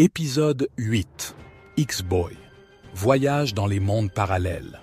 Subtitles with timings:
[0.00, 1.34] Épisode 8
[1.76, 2.36] X-Boy
[2.94, 4.78] Voyage dans les mondes parallèles.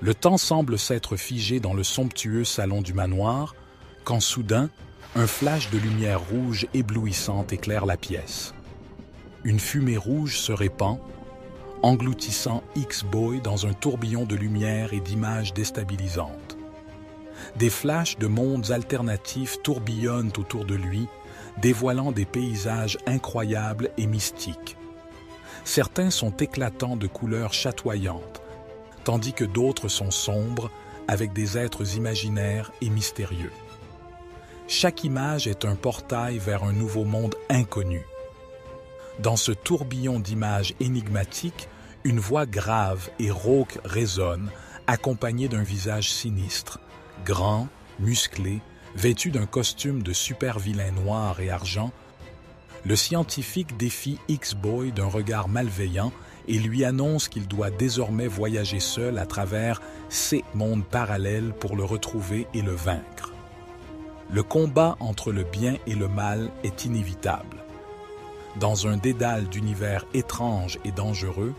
[0.00, 3.54] Le temps semble s'être figé dans le somptueux salon du manoir
[4.02, 4.70] quand soudain,
[5.14, 8.54] un flash de lumière rouge éblouissante éclaire la pièce.
[9.44, 10.98] Une fumée rouge se répand,
[11.82, 16.58] engloutissant X-Boy dans un tourbillon de lumière et d'images déstabilisantes.
[17.54, 21.06] Des flashs de mondes alternatifs tourbillonnent autour de lui,
[21.58, 24.76] dévoilant des paysages incroyables et mystiques.
[25.64, 28.42] Certains sont éclatants de couleurs chatoyantes,
[29.04, 30.70] tandis que d'autres sont sombres,
[31.08, 33.52] avec des êtres imaginaires et mystérieux.
[34.68, 38.06] Chaque image est un portail vers un nouveau monde inconnu.
[39.18, 41.68] Dans ce tourbillon d'images énigmatiques,
[42.04, 44.50] une voix grave et rauque résonne,
[44.86, 46.78] accompagnée d'un visage sinistre,
[47.24, 48.60] grand, musclé,
[48.94, 51.92] vêtu d'un costume de super-vilain noir et argent,
[52.84, 56.12] le scientifique défie X-Boy d'un regard malveillant
[56.48, 61.84] et lui annonce qu'il doit désormais voyager seul à travers ces mondes parallèles pour le
[61.84, 63.32] retrouver et le vaincre.
[64.32, 67.58] Le combat entre le bien et le mal est inévitable.
[68.58, 71.54] Dans un dédale d'univers étrange et dangereux,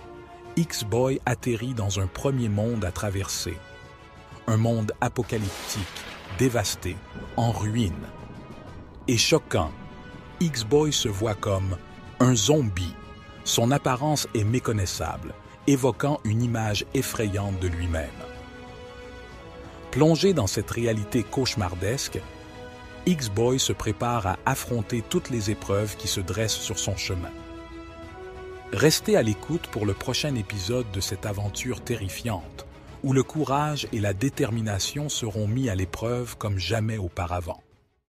[0.58, 3.58] X-Boy atterrit dans un premier monde à traverser.
[4.48, 6.96] Un monde apocalyptique dévasté,
[7.38, 8.08] en ruine.
[9.08, 9.72] Et choquant,
[10.40, 11.78] X-Boy se voit comme
[12.20, 12.96] un zombie.
[13.44, 15.34] Son apparence est méconnaissable,
[15.68, 18.10] évoquant une image effrayante de lui-même.
[19.92, 22.20] Plongé dans cette réalité cauchemardesque,
[23.06, 27.32] X-Boy se prépare à affronter toutes les épreuves qui se dressent sur son chemin.
[28.74, 32.66] Restez à l'écoute pour le prochain épisode de cette aventure terrifiante
[33.04, 37.62] où le courage et la détermination seront mis à l'épreuve comme jamais auparavant.